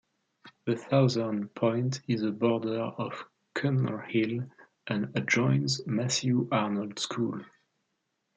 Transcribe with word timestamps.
The 0.65 0.77
southern 0.89 1.49
point 1.49 2.01
is 2.07 2.23
a 2.23 2.31
border 2.31 2.79
of 2.81 3.23
Cumnor 3.53 3.99
Hill 4.07 4.45
and 4.87 5.15
adjoins 5.15 5.85
Matthew 5.85 6.47
Arnold 6.51 6.97
School. 6.97 7.41